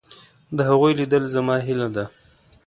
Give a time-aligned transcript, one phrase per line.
[0.57, 2.05] د هغوی لیدل زما هیله ده.